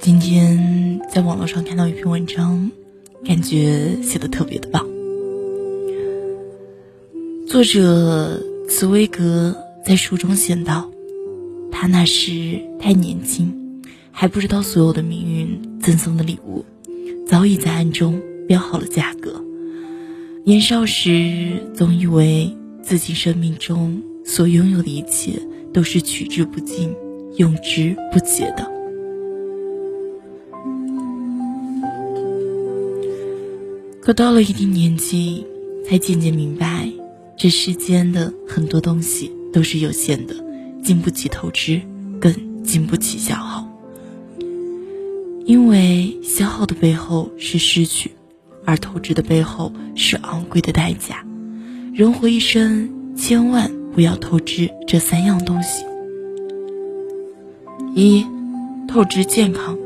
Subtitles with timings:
[0.00, 2.70] 今天在网络上看到一篇文章，
[3.24, 4.86] 感觉写的特别的棒。
[7.48, 10.90] 作者茨威格在书中写道
[11.72, 13.80] ：“他那时太年轻，
[14.10, 16.66] 还不知道所有的命运赠送的礼物，
[17.26, 19.42] 早已在暗中标好了价格。
[20.44, 25.40] 年少时总以为自己生命中所拥有的一切
[25.74, 26.94] 都是取之不尽、
[27.36, 28.72] 用之不竭的。”
[34.00, 35.46] 可到了一定年纪，
[35.86, 36.90] 才渐渐明白，
[37.36, 40.34] 这世间的很多东西都是有限的，
[40.82, 41.80] 经不起透支，
[42.20, 43.68] 更经不起消耗。
[45.46, 48.10] 因为消耗的背后是失去，
[48.66, 51.24] 而透支的背后是昂贵的代价。
[51.94, 55.84] 人活一生，千万不要透支这三样东西：
[57.94, 58.26] 一、
[58.88, 59.78] 透支健康。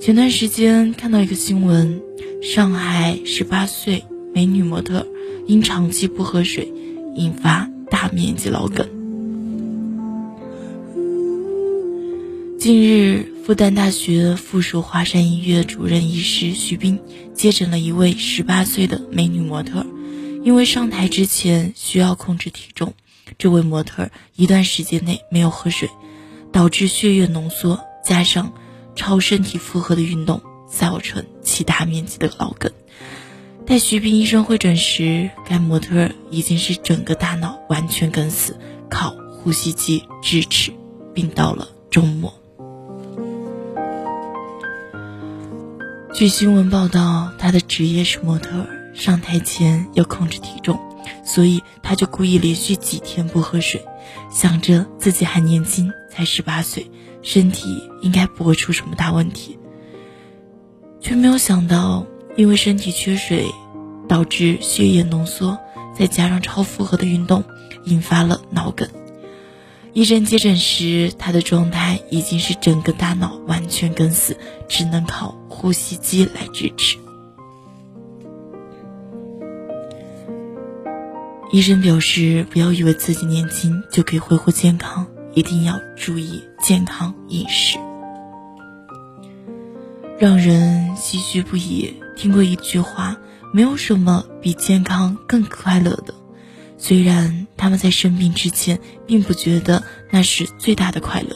[0.00, 2.02] 前段时间看到一个新闻。
[2.40, 5.04] 上海十八岁美女模特
[5.48, 6.72] 因长期不喝水，
[7.16, 8.86] 引发大面积脑梗。
[12.56, 17.00] 近日，复旦大学附属华山医院主任医师徐斌
[17.34, 19.84] 接诊了一位十八岁的美女模特，
[20.44, 22.94] 因为上台之前需要控制体重，
[23.36, 25.90] 这位模特一段时间内没有喝水，
[26.52, 28.52] 导致血液浓缩，加上
[28.96, 30.40] 超身体负荷的运动。
[30.70, 32.70] 造成其大面积的脑梗。
[33.64, 38.54] 待徐斌医生会诊时，该模特已经是整个大脑完全梗死，
[38.90, 40.74] 靠呼吸机支持，
[41.14, 42.34] 并到了周末。
[46.12, 50.78] 据新闻报道，他的职业是模特，上台前要控制体重，
[51.24, 53.84] 所以他就故意连续几天不喝水，
[54.30, 56.90] 想着自己还年轻，才十八岁，
[57.22, 59.58] 身体应该不会出什么大问题。
[61.00, 63.46] 却没有想到，因为身体缺水，
[64.08, 65.58] 导致血液浓缩，
[65.94, 67.44] 再加上超负荷的运动，
[67.84, 68.88] 引发了脑梗。
[69.94, 74.36] 医生接诊时，他的状态已经是整个大脑完全梗死，
[74.68, 76.98] 只能靠呼吸机来支持。
[81.50, 87.78] 医生表示，不要以为自己年轻就可以挥霍健康，一定要注意健康饮食。
[90.18, 91.94] 让人唏嘘不已。
[92.16, 93.16] 听过一句话，
[93.54, 96.12] 没有什么比健康更快乐的。
[96.76, 101.34] 虽然他们在生病之前并不觉得那是最大的快乐。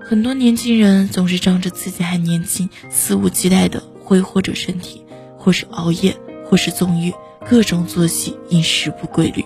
[0.00, 5.04] 很多年轻人总是仗着自己还年轻，肆无忌惮地挥霍着身体，
[5.36, 7.12] 或是熬夜，或是纵欲，
[7.48, 9.44] 各种作息饮食不规律。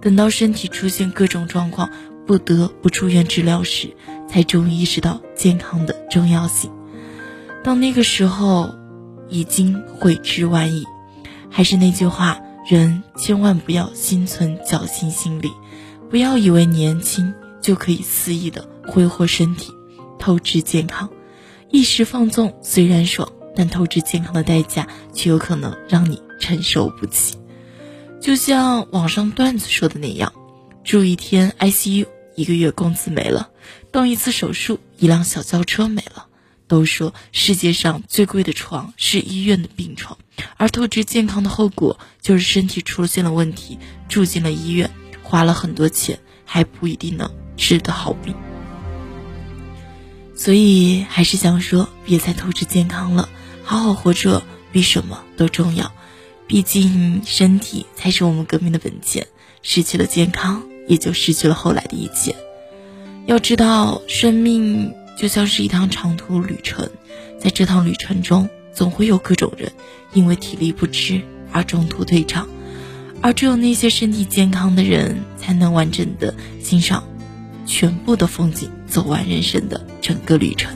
[0.00, 1.88] 等到身体出现各种状况，
[2.26, 3.94] 不得不住院治疗时，
[4.28, 6.70] 才终于意识到健康的重要性。
[7.62, 8.74] 到那个时候，
[9.28, 10.84] 已经悔之晚矣。
[11.48, 15.52] 还是那句话，人千万不要心存侥幸心理，
[16.10, 19.70] 不要以为年轻就可以肆意的挥霍身体，
[20.18, 21.08] 透支健康。
[21.70, 27.38] 一时放纵虽然爽，但透支健康的代价却有可能让你承受不起。
[28.20, 30.34] 就像网上段子说的那样，
[30.84, 33.50] 住一天 ICU，一个月工资没了；
[33.90, 36.26] 动一次手术，一辆小轿车没了。
[36.68, 40.18] 都说世界上最贵的床是医院的病床，
[40.56, 44.90] 而透支健康的后果就是身体出现了问题，住进了医院，
[45.22, 48.34] 花了很多钱，还不一定能治得好病。
[50.34, 53.28] 所以还是想说，别再透支健康了，
[53.64, 54.42] 好好活着
[54.72, 55.92] 比什么都重要。
[56.46, 59.26] 毕竟身体才是我们革命的本钱，
[59.62, 62.34] 失去了健康，也就失去了后来的一切。
[63.26, 64.94] 要知道，生命。
[65.14, 66.88] 就像是一趟长途旅程，
[67.38, 69.70] 在这趟旅程中，总会有各种人
[70.14, 71.20] 因为体力不支
[71.52, 72.48] 而中途退场，
[73.20, 77.04] 而只有那些身体健康的人，才能完整的欣赏
[77.66, 80.74] 全部的风景，走完人生的整个旅程。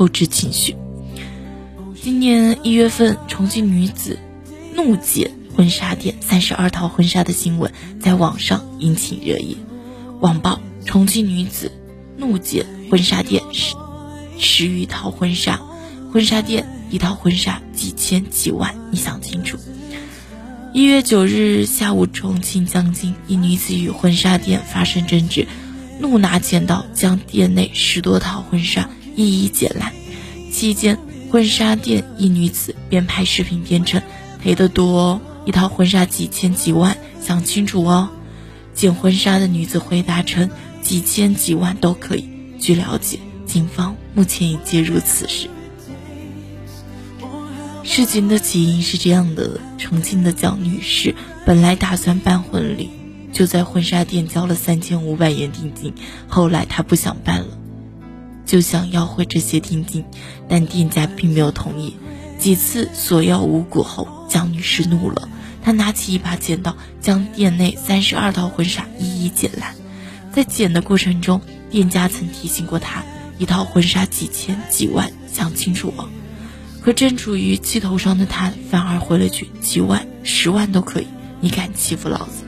[0.00, 0.76] 透支情绪。
[2.02, 4.18] 今年一月份，重庆女子
[4.74, 5.30] 怒解。
[5.54, 7.70] 婚纱店三十二套婚纱的新闻
[8.00, 9.58] 在网上引起热议。
[10.20, 11.70] 网曝重庆女子
[12.16, 13.74] 怒解婚纱店十
[14.38, 15.60] 十余套婚纱，
[16.10, 19.58] 婚纱店一套婚纱几千几万，你想清楚。
[20.72, 25.46] 一月九日下午，重庆江津一女子与婚纱店发生争执，
[25.98, 29.92] 怒拿剪刀将店内十多套婚纱一一解烂。
[30.52, 30.98] 期间，
[31.30, 34.02] 婚纱店一女子边拍视频边称
[34.42, 35.20] 赔得多哦。
[35.46, 38.10] 一套婚纱几千几万，想清楚哦。
[38.74, 40.50] 捡婚纱的女子回答称
[40.82, 42.28] ：“几千几万都可以。”
[42.60, 45.48] 据了解，警方目前已介入此事。
[47.82, 51.14] 事情的起因是这样的：重庆的蒋女士
[51.44, 52.90] 本来打算办婚礼，
[53.32, 55.94] 就在婚纱店交了三千五百元定金。
[56.28, 57.58] 后来她不想办了，
[58.50, 60.04] 就想要回这些定金，
[60.48, 61.94] 但店家并没有同意。
[62.36, 65.28] 几次索要无果后，蒋女士怒了。
[65.62, 69.76] 她拿起一把剪刀，将店内三十二套婚纱一一剪烂。
[70.32, 73.04] 在剪的过程中，店家曾提醒过她，
[73.38, 76.08] 一套婚纱几千几万，想清楚哦。
[76.82, 81.06] 可正处于气头上的她，反而回了句：“几万、十万都可以，
[81.40, 82.42] 你敢欺负老子？”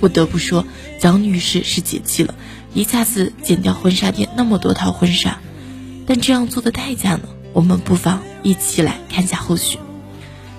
[0.00, 0.64] 不得不说，
[0.98, 2.34] 蒋女士是解气了，
[2.74, 5.38] 一下子剪掉婚纱店那么多套婚纱。
[6.06, 7.28] 但这样做的代价呢？
[7.52, 9.78] 我们不妨一起来看下后续。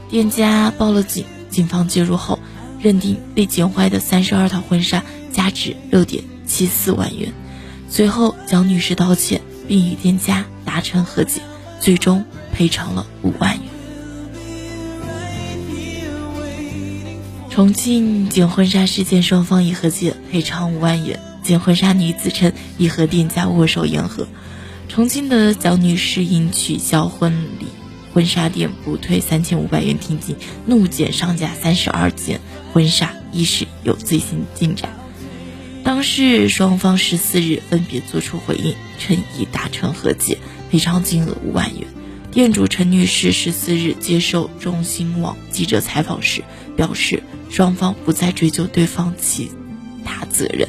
[0.09, 2.39] 店家报了警，警方介入后，
[2.81, 7.33] 认定被剪坏的三十二套婚纱价值六点七四万元。
[7.89, 11.41] 随后，蒋女士道歉，并与店家达成和解，
[11.79, 13.65] 最终赔偿了五万元。
[17.49, 21.19] 重庆剪婚纱事件，双方已和解，赔偿五万元。
[21.59, 24.27] 婚纱女子称已和店家握手言和。
[24.87, 27.67] 重庆的蒋女士因取消婚礼。
[28.13, 32.41] 婚纱店不退三千五百元定金，怒减上架三十二件
[32.73, 34.91] 婚纱，一时有最新进展。
[35.83, 40.37] 当事双方十四日分别作出回应，称已达成和解，
[40.69, 41.87] 赔偿金额五万元。
[42.31, 46.43] 店主陈女士十四日接受中新网记者采访时
[46.75, 49.51] 表示，双方不再追究对方其
[50.03, 50.67] 他责任，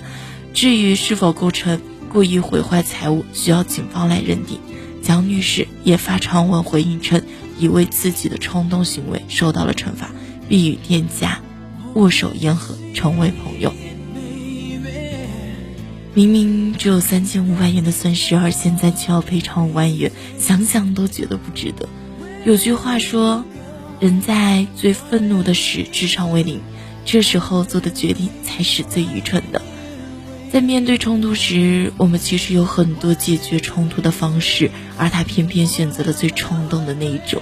[0.53, 4.59] 至于是否构成故意毁坏财物，需要警方来认定。
[5.03, 7.23] 蒋女士也发长文回应称，
[7.59, 10.11] 已为自己的冲动行为受到了惩罚，
[10.49, 11.41] 并与店家
[11.95, 13.73] 握手言和，成为朋友。
[16.15, 21.89] 明明只有三千五百元的损失，而现在却要赔偿五万元，想想都觉得不值得。
[22.45, 23.45] 有句话说，
[23.99, 26.61] 人在最愤怒的时智商为零，
[27.05, 29.63] 这时候做的决定才是最愚蠢的。
[30.53, 37.41] 在面对冲突时，我们其实有很多解决冲突的方式，而他偏偏选择了最冲动的那一种。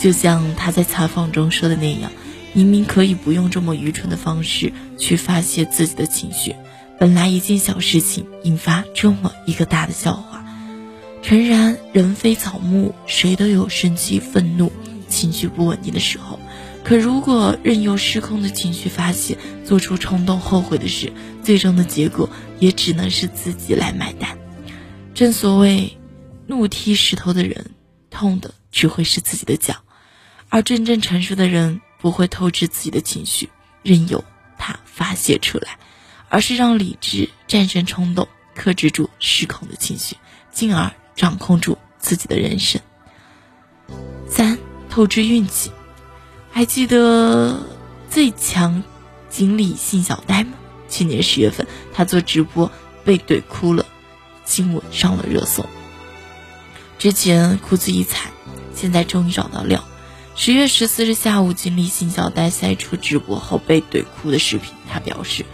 [0.00, 2.10] 就像他在采访中说的那样，
[2.52, 6.56] 明明可以不用这么愚蠢的方式去发泄自己的情绪，
[6.98, 10.44] 本来一件小事情引发这么一个大的笑话。
[11.22, 14.72] 诚然，人非草木，谁都有生气、愤怒、
[15.06, 16.40] 情绪不稳定的时候。
[16.84, 21.12] 可如果任由失控的情绪发泄，做出冲动后悔的事，
[21.42, 24.36] 最终的结果也只能是自己来买单。
[25.14, 25.96] 正所谓，
[26.46, 27.70] 怒踢石头的人，
[28.10, 29.74] 痛的只会是自己的脚；
[30.48, 33.48] 而真正成熟的人，不会透支自己的情绪，
[33.82, 34.24] 任由
[34.58, 35.78] 它发泄出来，
[36.28, 40.16] 而是让理智战胜冲动，克制住失控的情绪，
[40.50, 42.80] 进而掌控住自己的人生。
[44.28, 44.58] 三，
[44.90, 45.70] 透支运气。
[46.52, 47.60] 还记得
[48.10, 48.82] 最强
[49.30, 50.52] 锦鲤信小呆吗？
[50.88, 52.70] 去年十月份，他做直播
[53.04, 53.86] 被怼哭了，
[54.44, 55.64] 新闻上了热搜。
[56.98, 58.30] 之前哭自一惨，
[58.74, 59.82] 现在终于找到料。
[60.36, 64.74] 十月十四日下午，锦鲤信小呆晒出直播后被怼哭的视频。
[64.90, 65.46] 他表示，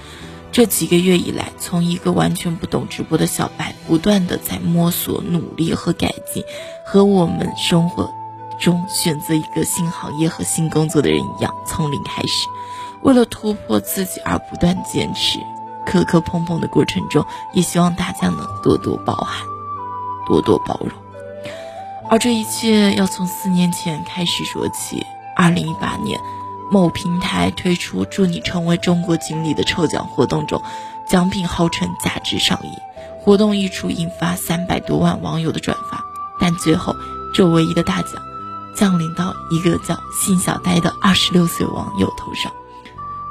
[0.50, 6.42] 这几个月以来，从一个完全不懂直播的小白，不断的在摸索、努力和改进，
[6.84, 8.17] 和我们生活。
[8.58, 12.48] 中选择一个新行业和新工作的人一样，从零开始，
[13.02, 15.38] 为了突破自己而不断坚持，
[15.86, 19.46] 磕磕碰碰的过程中，也希望大家能多多包涵，
[20.26, 20.90] 多多包容。
[22.10, 25.06] 而这一切要从四年前开始说起。
[25.36, 26.18] 二零一八年，
[26.68, 30.60] 某平台推出“祝你成为中国锦鲤”的抽奖活动中，
[31.06, 32.70] 奖品号称价值上亿。
[33.20, 36.02] 活动一出，引发三百多万网友的转发，
[36.40, 36.96] 但最后
[37.32, 38.14] 这唯一的大奖。
[38.78, 42.52] 降临到一个叫信小呆的二十六岁网友头上，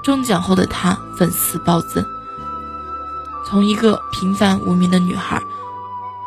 [0.04, 2.06] 中奖后的他粉丝暴增，
[3.48, 5.42] 从一个平凡无名的女孩，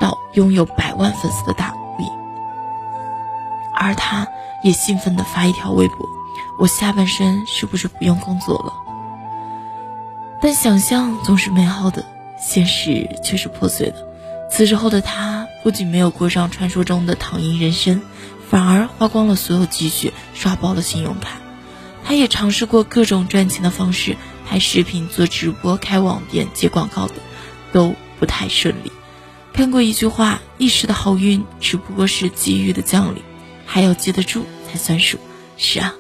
[0.01, 2.07] 到拥有百万粉丝的大 V，
[3.75, 4.27] 而他
[4.65, 5.99] 也兴奋地发一条微博
[6.59, 8.73] ：“我下半生是不是不用工作了？”
[10.41, 12.07] 但想象总是美好的，
[12.39, 14.09] 现实却是破碎的。
[14.51, 18.01] 辞职后的他不仅没有过上传说中的躺赢人生。
[18.51, 21.39] 反而花光了所有积蓄，刷爆了信用卡。
[22.05, 27.15] 他也尝试过各种赚钱的方式，拍视频、做直播、开网店、接广告的，
[27.73, 28.91] 都不太顺利。
[29.53, 33.23] 看过一句话：一时的好运只不过是机遇的降临，
[33.67, 35.19] 还要接得住才算数。
[35.57, 35.95] 是啊，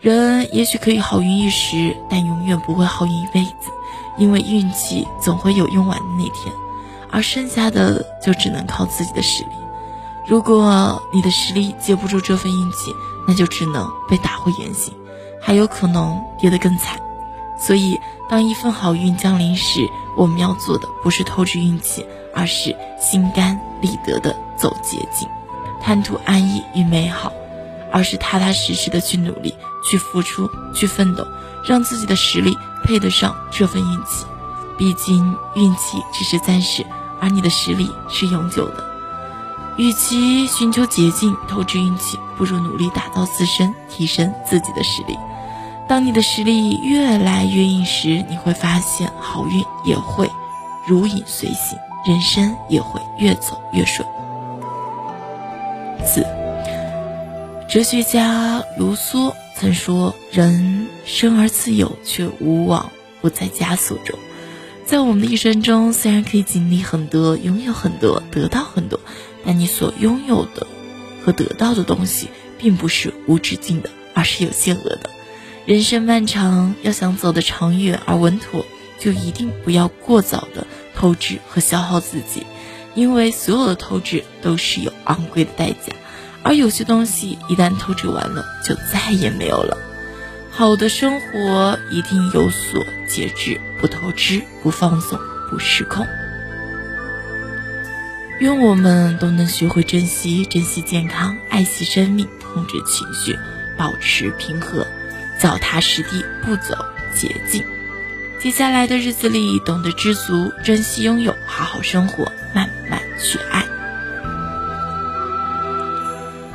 [0.00, 3.70] 人也许可以好运一时，但永远不会好运一辈子，
[4.16, 6.54] 因为运气总会有用完的那天，
[7.10, 9.50] 而剩下的就只能靠自己的实力。
[10.26, 12.94] 如果你的实力接不住这份运气，
[13.26, 14.94] 那就只能被打回原形，
[15.40, 17.00] 还有可能跌得更惨。
[17.58, 25.28] 所以，当一份好运降临时，我们要做的不是透支运气，而是心甘理得的走捷径，
[25.80, 27.32] 贪图安逸与美好，
[27.92, 29.54] 而是踏踏实实的去努力。
[29.84, 31.26] 去付出，去奋斗，
[31.64, 34.24] 让自己的实力配得上这份运气。
[34.78, 36.86] 毕竟运气只是暂时，
[37.20, 38.91] 而你的实力是永久的。
[39.78, 45.16] 与其寻求捷径透支运气，不如努力打造自身，提升自己的实力。
[45.88, 50.30] 当你的实力越来越硬时，你会发现好运也会
[50.86, 54.06] 如影随形，人生也会越走越顺。
[56.04, 56.26] 四，
[57.68, 59.32] 哲学家卢梭。
[59.54, 64.18] 曾说：“人生而自由，却无往不在枷锁中。”
[64.84, 68.98] 在我们的一生中，虽然可以经历很多，拥有很多，得到很多，
[69.44, 70.66] 但你所拥有的
[71.24, 75.10] 和得到的东西，并不是无止境的，而是有限额的。
[75.66, 78.66] 人生漫长，要想走得长远而稳妥，
[78.98, 82.44] 就一定不要过早的透支和消耗自己，
[82.94, 85.94] 因为所有的透支都是有昂贵的代价。
[86.42, 89.78] 而有些东西一旦透支完了，就再也没有了。
[90.50, 95.18] 好的生活一定有所节制，不透支，不放纵，
[95.48, 96.04] 不失控。
[98.42, 103.38] 愿我们都能学会珍惜，珍惜健康，爱惜生命，控制情绪，
[103.78, 104.84] 保持平和，
[105.38, 106.76] 脚踏实地，不走
[107.14, 107.64] 捷径。
[108.40, 113.62] 接下来的日子里，懂得知足，珍惜拥有，好好生活，慢慢去爱。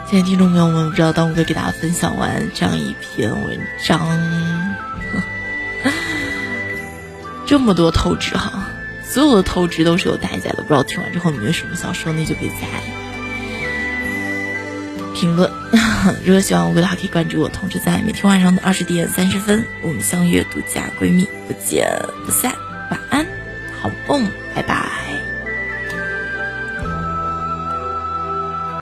[0.10, 4.06] 亲爱的听众朋友们，不知道当我给大家分享完这样一篇文章，
[7.48, 8.68] 这么多透支哈，
[9.18, 10.58] 所有的透支都是有代价的。
[10.58, 12.68] 不知道听完之后你们有什么想说，那就可以在
[15.16, 15.50] 评论。
[16.24, 22.54] 如果喜欢我的话，可以关注我，同时在每天晚上的二十点三十分，我们相约独家闺蜜，不见不散。
[22.92, 23.26] 晚安，
[23.82, 25.07] 好梦，拜拜。